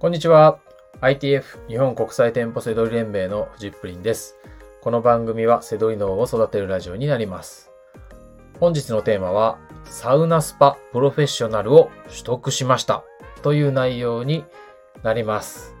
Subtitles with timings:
[0.00, 0.60] こんにちは。
[1.00, 4.36] ITF 日本国際店舗セドリ連盟のフジップリンです。
[4.80, 7.72] この番組はセドリ脳を育てるラジオになります。
[8.60, 13.02] 本日のテーマは、サウナスパプロフェッショナルを取得しました
[13.42, 14.44] という内容に
[15.02, 15.74] なります。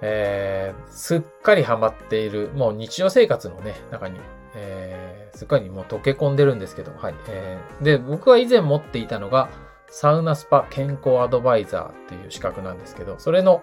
[0.00, 4.18] えー、すっかりハマっている、もう日常生活のね、中に、
[4.54, 7.14] えー、すっかりもう溶け込んでるんですけど、はい。
[7.28, 9.50] えー、で、僕は以前持っていたのが、
[9.88, 13.62] サウナスパ健康アドバイザーっていう資格なんですけど、それの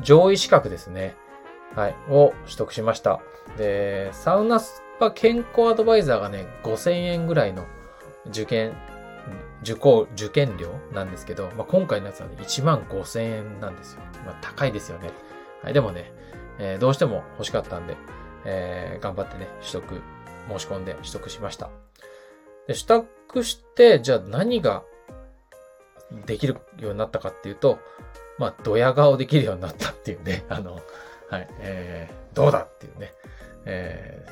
[0.00, 1.16] 上位資格ですね。
[1.74, 1.94] はい。
[2.10, 3.20] を取得しました。
[3.56, 7.66] で、サウナスパ健康アドバイザーがね、5000円ぐらいの
[8.28, 8.74] 受験、
[9.62, 14.02] 受講、受験料なんですけど、まあ、今回のやつはね、1万5000円なんですよ。
[14.26, 15.10] まあ、高いですよね。
[15.62, 15.72] はい。
[15.72, 16.12] でもね、
[16.58, 17.96] えーどうしても欲しかったんで、
[18.44, 20.02] えー頑張ってね、取得、
[20.48, 21.70] 申し込んで取得しました。
[22.66, 24.82] で、取得して、じゃあ何が
[26.26, 27.78] できるようになったかっていうと、
[28.38, 30.80] まあ、ドヤ顔できるようになったっていうね、 あの、
[31.28, 33.14] はい、えー、どうだっていうね、
[33.64, 34.26] え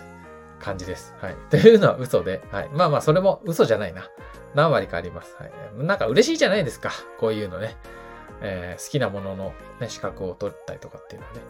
[0.59, 1.15] ー、感じです。
[1.21, 1.37] はい。
[1.51, 2.69] というのは嘘で、はい。
[2.71, 4.09] まあまあ、それも嘘じゃないな。
[4.55, 5.37] 何割かあります。
[5.39, 5.53] はい。
[5.85, 6.91] なんか嬉しいじゃないですか。
[7.19, 7.77] こういうのね。
[8.43, 11.41] えー好きなものの、ね、資格を取ったりとかっていうのはね。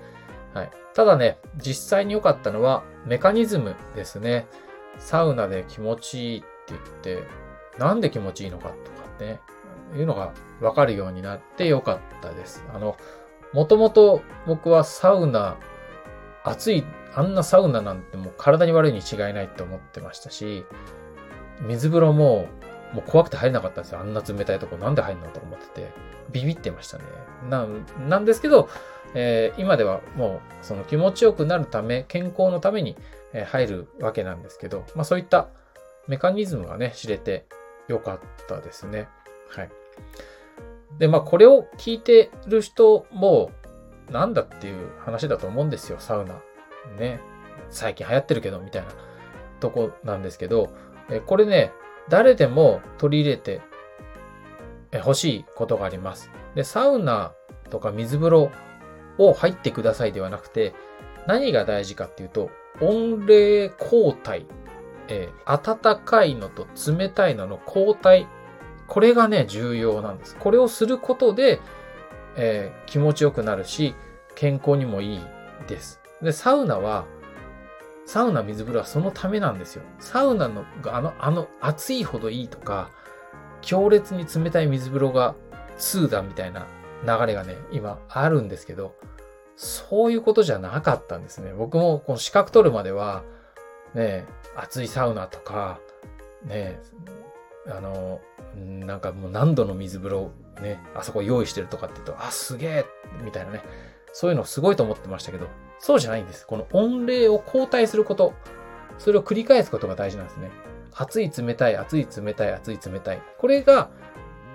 [0.54, 0.70] はい。
[0.94, 4.46] ただね、実際に良かったのは、メカニズムですね。
[4.98, 7.24] サウナで気持ちいいって言って、
[7.78, 9.40] なんで気持ちいいのかとかね、
[9.94, 12.64] いうのが分かるようになって良かったです。
[12.74, 12.96] あの、
[13.52, 15.56] もともと僕はサウナ、
[16.44, 20.64] 暑い、あんなサウナなんてもう体に悪いに違いないって思ってましたし、
[21.60, 22.48] 水風呂も、
[22.92, 24.00] もう怖くて入れなかったんですよ。
[24.00, 25.92] あんな冷たいとこなんで入るのと思ってて。
[26.32, 27.04] ビビってましたね。
[27.48, 28.68] なん、なんですけど、
[29.14, 32.96] えー今ではもうその気持ちよくなるため、健康のために
[33.46, 35.48] 入るわけなんですけど、まあそういった
[36.06, 37.46] メカニズムがね、知れて
[37.88, 39.08] よかったですね。
[39.48, 39.70] はい。
[40.98, 43.50] で、まあこれを聞いてる人も、
[44.10, 46.34] なんだっていう話だと思うんですよ、サウナ。
[46.98, 47.20] ね。
[47.68, 48.88] 最近流行ってるけど、みたいな
[49.60, 50.70] とこなんですけど、
[51.10, 51.72] えこれね、
[52.08, 53.60] 誰でも取り入れて
[54.92, 56.30] え欲しいことがあります。
[56.54, 57.32] で、サウナ
[57.70, 58.50] とか水風呂
[59.18, 60.74] を入ってくださいではなくて、
[61.26, 64.46] 何が大事かっていうと、温冷交代、
[65.08, 68.26] えー暖かいのと冷たいのの交代、
[68.90, 70.36] これがね、重要なんです。
[70.36, 71.60] これをすることで、
[72.36, 73.94] えー気持ちよくなるし、
[74.34, 75.20] 健康にもいい
[75.68, 76.00] です。
[76.20, 77.06] で、サウナは、
[78.04, 79.84] サウナ水風呂はそのためなんですよ。
[80.00, 82.90] サウナのあの、あの、暑いほどいいとか、
[83.62, 85.36] 強烈に冷たい水風呂が
[85.78, 86.66] 2だみたいな
[87.04, 88.96] 流れがね、今あるんですけど、
[89.54, 91.52] そういうことじゃなかったんですね。
[91.52, 93.22] 僕もこの資格取るまでは、
[93.94, 94.26] ね、
[94.56, 95.78] 熱いサウナとか、
[96.44, 96.80] ね、
[97.70, 98.20] あの、
[98.56, 102.86] なんかもう何度の水風呂ね、あそこ用意してるとかって言うと、あ、すげえ
[103.22, 103.62] みたいなね、
[104.12, 105.46] そういうのすごいと思ってましたけど、
[105.78, 106.46] そうじゃないんです。
[106.46, 108.34] この温冷を交代すること、
[108.98, 110.50] それを繰り返すことが大事なんですね。
[110.94, 113.22] 熱い冷たい、熱い冷たい、熱い冷たい。
[113.38, 113.90] これが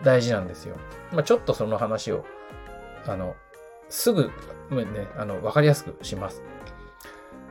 [0.04, 0.76] 大事なんですよ。
[1.12, 2.26] まあ、ちょっとその話を、
[3.08, 3.36] あの、
[3.90, 4.30] すぐ、
[4.70, 6.44] ね、あの、わかりやすくします。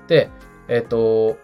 [0.07, 0.31] で、
[0.69, 1.37] えっ、と、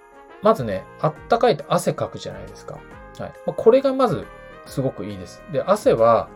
[0.42, 2.78] まずね、あったかいと汗かくじゃないですか。
[3.18, 3.32] はい。
[3.46, 4.26] まあこれがまず、
[4.66, 5.42] すごくいいです。
[5.52, 6.28] で、汗は、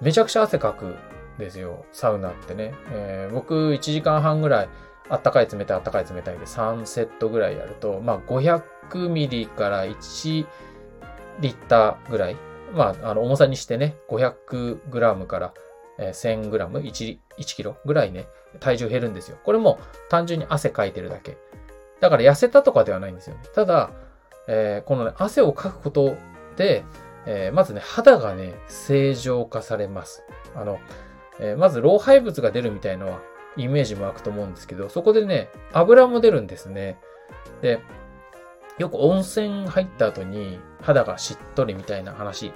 [0.00, 0.96] めちゃくちゃ汗かくん
[1.38, 1.84] ですよ。
[1.92, 2.74] サウナってね。
[2.90, 4.68] えー僕、1時間半ぐらい、
[5.08, 10.46] あったかい冷たいあったかい冷たいで3セットぐらいやると、まあ、500ミリから1
[11.40, 12.36] リッターぐらい。
[12.72, 15.54] まあ、あの、重さにしてね、500グラムから、
[15.98, 18.26] 1000グラム、1、1キロぐらいね、
[18.60, 19.38] 体重減るんですよ。
[19.44, 19.78] これも
[20.08, 21.36] 単純に汗かいてるだけ。
[22.00, 23.42] だから痩せたとかではないんですよね。
[23.54, 23.90] ただ、
[24.48, 26.16] えーこのね、汗をかくこと
[26.56, 26.84] で、
[27.26, 30.24] えーまずね、肌がね、正常化されます。
[30.54, 30.78] あの、
[31.40, 33.20] えーまず老廃物が出るみたいのは、
[33.56, 36.98] イメージも湧くと思うんですけど、そこでね、油も出るんですね。
[37.62, 37.80] で、
[38.78, 42.52] よく温泉入った後に肌がしっとりみたいな話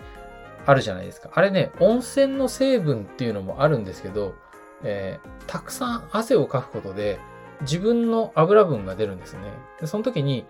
[0.66, 1.31] あるじゃないですか。
[1.32, 4.34] あれね、温泉の成分っていうのもあるんですけど、
[4.82, 7.19] えーたくさん汗をかくことで
[7.62, 9.41] 自分の油分が出るんですね。
[9.81, 10.44] で、その時に、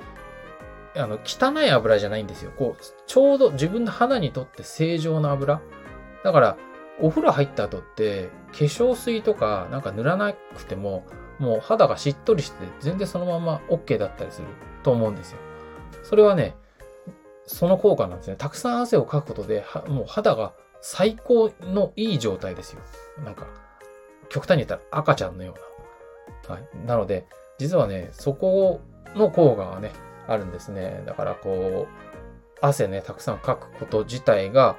[0.99, 2.53] あの、汚い油じゃないんですよ。
[2.57, 5.61] こう、ちょうど自分の肌にとって正常な油。
[6.25, 6.57] だから、
[7.01, 11.07] お風呂入った後って、化粧水とかなんか塗らなくても、
[11.39, 14.49] もう肌がしっとりして全然そのまま OK だったりする
[14.83, 15.39] と思うんですよ。
[16.03, 16.57] それはね、
[17.47, 18.37] その効果なんですね。
[18.37, 22.81] たくさん汗をかくことで、もう肌が最高のいい状態ですよ。
[23.25, 23.47] なんか、
[24.29, 25.55] 極端に言ったら赤ちゃんのよ
[26.47, 26.55] うな。
[26.55, 26.87] はい。
[26.87, 27.27] なので、
[27.59, 28.81] 実はね、そこ
[29.15, 29.93] の効果がね、
[30.29, 31.03] あるんですね。
[31.07, 34.77] だからこう、汗ね、たくさんかくこと自体が、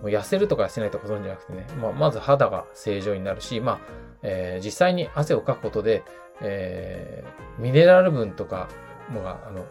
[0.00, 3.78] もう痩せるとか痩せないとかそういうんじゃなくてね、まあ、まず肌が正常になるし、まあ、
[4.22, 6.02] えー、実際に汗をかくことで、
[6.40, 8.68] えー、ミネラル分とか
[9.10, 9.64] もが、あの、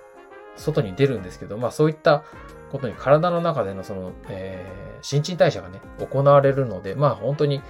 [0.55, 2.23] 外に出るんですけど、まあそういった
[2.71, 7.61] ことに体の中でのその、えー、新陳代謝がね、行われるので、まあ本当に、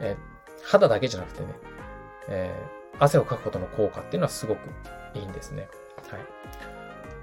[0.00, 1.48] えー、肌だけじゃなくてね、
[2.28, 4.68] えー、汗をかくことの効果っていうのはすごく
[5.14, 5.68] いいんですね。
[6.10, 6.20] はい。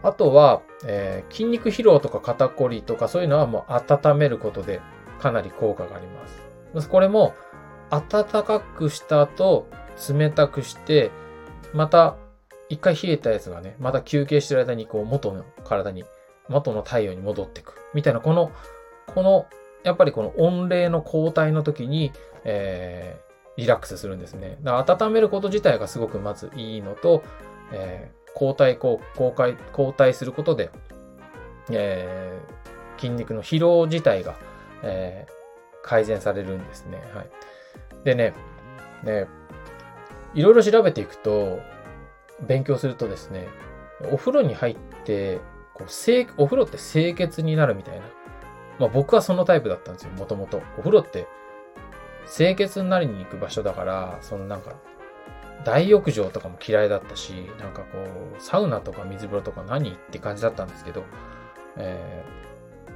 [0.04, 4.82] あとは、えー、筋肉疲労とか肩こりとかそういうのはもう温めることで
[5.20, 6.28] かなり効果がありま
[6.82, 6.90] す。
[6.90, 7.34] これも
[7.90, 9.68] 暖かくした後、
[10.10, 11.12] 冷たくして、
[11.74, 12.16] また
[12.70, 16.04] 一回冷えたやつがね、また休憩してる間にこう元の体に、
[16.50, 17.76] 元の太陽に戻ってく。
[17.94, 18.52] みたいな、この、
[19.14, 19.46] この、
[19.84, 22.12] やっぱりこの温冷の交代の時に、
[22.44, 24.58] えー、リラックスするんですね。
[24.62, 27.24] だから温めること自体がすごくまずいいのと、
[27.72, 29.00] えー、交代、交
[29.36, 30.72] 代、交代することで、
[31.70, 34.36] えー、筋肉の疲労自体が、
[34.84, 37.02] えー、改善されるんですね。
[37.14, 37.30] はい。
[38.04, 38.34] でね、
[39.04, 39.28] ね、
[40.34, 41.60] いろいろ調べていくと、
[42.42, 43.48] 勉強するとですね、
[44.12, 45.40] お風呂に入って、
[45.74, 48.06] こう清お風呂って清潔になるみたいな。
[48.80, 50.62] まあ僕はそのタイプだったんですよ、もともと。
[50.78, 51.28] お風呂って
[52.26, 54.74] 清潔になりに行く場所だから、そのなんか、
[55.66, 57.98] 大浴場とかも嫌いだったし、なんかこ
[58.38, 61.04] う、サウナとか水風呂とか何って感じだったんですけど、
[61.78, 62.92] えー、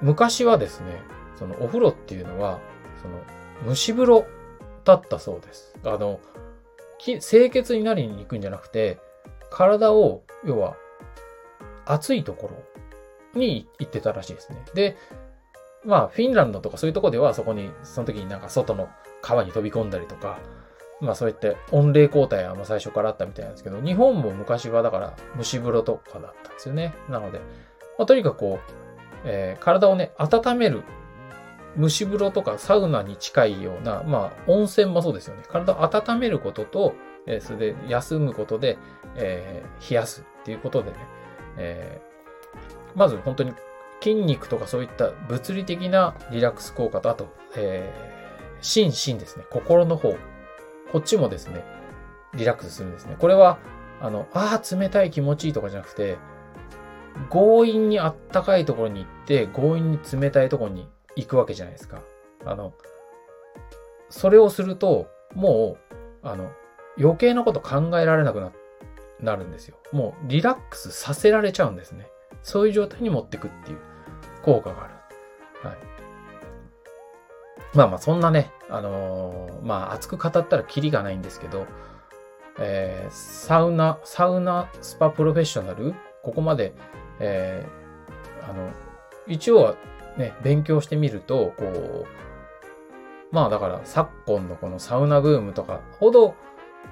[0.00, 1.00] 昔はですね、
[1.36, 2.60] そのお風呂っていうのは、
[3.02, 3.20] その
[3.66, 4.26] 蒸し風呂
[4.84, 5.74] だったそうです。
[5.84, 6.20] あの、
[6.98, 8.98] 清潔になりに行くんじゃなくて、
[9.50, 10.76] 体を、要は、
[11.86, 12.50] 暑いとこ
[13.34, 14.64] ろに行ってたらしいですね。
[14.74, 14.96] で、
[15.84, 18.88] まあ、フィンランドとかそういうとこでは、そこに、その時になんか外の
[19.22, 20.38] 川に飛び込んだりとか、
[21.00, 26.94] まあそうやって温冷交代はもう最初からあったみたいなんですけど、日本も昔はだから蒸し風呂とかだったんですよね。
[27.08, 27.38] なので、
[27.98, 28.72] まあ、とにかくこう、
[29.24, 30.82] えー、体をね、温める
[31.78, 35.42] 蒸し風呂とかサウナに近いような、まあ、温泉もそうですよね。
[35.48, 36.94] 体を温めることと、
[37.26, 38.78] えー、それで休むことで、
[39.16, 40.96] えー、冷やすっていうことでね、
[41.58, 43.52] えー、まず本当に
[44.00, 49.44] 筋肉とかそういった物理的なリラックス効果と、あと、えー、心身ですね。
[49.50, 50.14] 心の方。
[50.92, 51.64] こっちもですね、
[52.34, 53.16] リラックスするんですね。
[53.18, 53.58] これは、
[54.00, 56.18] あの、ああ、冷たい気持ちいいとかじゃなくて、
[57.28, 62.00] 強引にあったかいところに行って、強引に冷たいところに行くわけじゃないですか。
[62.44, 62.72] あの、
[64.08, 66.50] それをすると、もう、あの、
[66.98, 68.52] 余計なこと考えられなくな、
[69.20, 69.76] なるんですよ。
[69.92, 72.08] もうリラックスさせられちゃうんですね。
[72.42, 73.78] そういう状態に持ってくっていう
[74.42, 74.94] 効果がある。
[75.68, 75.78] はい。
[77.74, 81.66] まあまあ、そんなね、あのー、まあ、熱く語ったらキリがないんですけど、
[82.58, 86.74] えー、サウナ、サウナスパプロフェッショナル、ここまで、
[87.20, 88.70] えー、あの、
[89.26, 89.76] 一応は
[90.16, 92.06] ね、勉強してみると、こう、
[93.30, 96.34] まあだから昨今のこのサウナブームとかほど、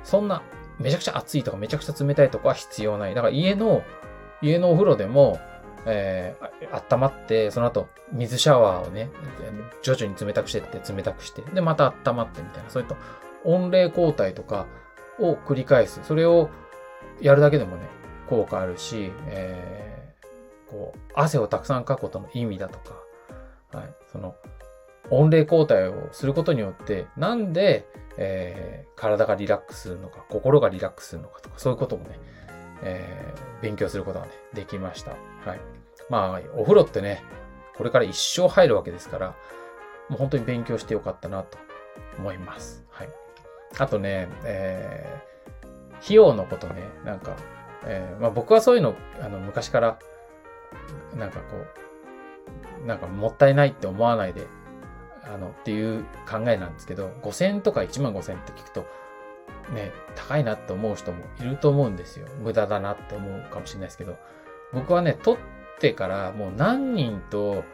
[0.05, 0.43] そんな
[0.79, 3.15] めちゃくちゃ暑いとかめちゃくちゃ冷たいとかは必要ない。
[3.15, 3.83] だから家の、
[4.41, 5.41] 家のお風呂でも、
[5.91, 9.11] えー、温まって、その後水シャワーをね、
[9.83, 12.97] 徐々に冷たくしてって冷たくして、で、また温まってみたいな、そういった
[13.45, 14.67] 温冷交代とか
[15.19, 16.01] を繰り返す。
[16.05, 16.51] それを
[17.21, 17.83] やるだけでもね、
[18.29, 22.95] 効果あるし、えー、こう、汗をたくさんかくことの意味だとか、
[23.73, 23.95] はい。
[24.13, 24.35] その、
[25.11, 27.87] 温冷交代をすることによって、なんで、
[28.19, 32.19] えー、体がリラックスするのか、心がリラックスするのかとか、そういうこともね、
[32.83, 35.13] えー、勉強することがね、できました。
[35.13, 35.78] はい。
[36.09, 37.23] まあ、お風呂ってね、
[37.77, 39.37] これから一生入るわけですから、
[40.09, 41.59] もう本当に勉強してよかったなと
[42.19, 42.85] 思います。
[42.91, 43.09] はい。
[43.79, 47.37] あとね、えー、費用のことね、なんか、
[47.85, 49.99] えー、まあ僕はそういうの、あの、昔から、
[51.17, 51.57] なんかこ
[52.83, 54.47] う、なんかもったいないって思わないで、
[55.23, 58.87] あの、っていう考えなんですけど、5000とか1万5000って聞くと、
[59.73, 62.27] ね、高いなって思う人もいると思うんですよ。
[62.41, 64.17] 無駄だなって思うかもしれないですけど、
[64.73, 65.41] 僕はね、取っ
[65.79, 67.65] てからもう何人と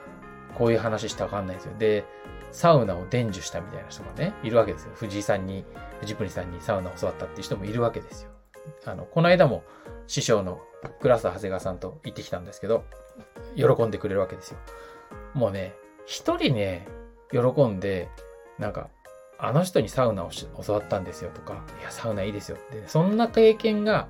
[0.54, 1.73] こういう話したかわかんないですよ。
[1.78, 2.04] で、
[2.52, 4.92] サウナを伝授したみたいな人がね、いるわけですよ。
[4.94, 5.64] 藤井さんに、
[6.00, 8.30] 藤プリさんにサウナを教わったっていう人もいるわけですよ。
[8.87, 9.64] あの、この間も
[10.06, 10.61] 師匠の
[11.00, 12.84] クラス長谷川さんと行ってきたんですけど、
[13.56, 14.58] 喜んでくれるわけですよ。
[15.34, 15.75] もうね、
[16.06, 16.87] 一人ね、
[17.32, 18.08] 喜んで、
[18.58, 18.88] なんか、
[19.37, 20.30] あの人にサウナを
[20.64, 24.08] 教わったんですよとか、いや、サウナいいですよって、そんな経験が、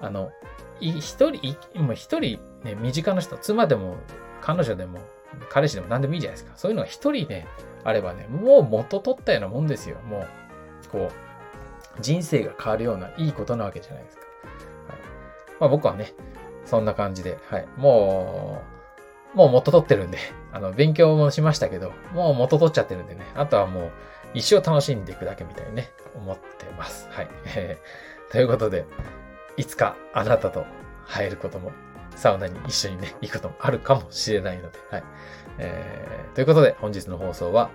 [0.00, 0.32] あの、
[0.80, 3.96] 一人、もう一人、ね、身近な人、妻でも、
[4.40, 4.98] 彼女でも、
[5.48, 6.56] 彼氏でも何でもいいじゃないですか。
[6.56, 7.46] そういうのが一人ね、
[7.84, 9.98] あればね、もう元取ったようなもんですよ。
[10.08, 14.22] もう、こう、人生が変わるようないいことなわけじゃないですか。
[14.88, 14.98] はい、
[15.60, 16.12] まあ僕はね、
[16.64, 17.68] そんな感じで、はい。
[17.76, 18.62] も
[19.34, 20.18] う、もう元取ってるんで、
[20.52, 23.90] あの、勉強もしましたけど、もう元取っちゃってるんでね、あとはもう
[24.34, 27.08] 一生楽しんでいくだけみたいにね、思ってます。
[27.10, 27.28] はい。
[28.30, 28.84] ということで、
[29.56, 30.64] いつかあなたと
[31.04, 31.72] 入ることも、
[32.16, 35.04] サウナに一緒にね、行くこともあるかもしれないので、はい。
[35.58, 37.70] えー、ということで、本日の放送は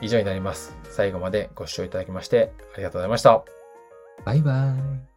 [0.00, 0.76] 以上になります。
[0.84, 3.44] 最後までご視聴いただきまして、ありがとうございました。
[4.24, 5.15] バイバーイ。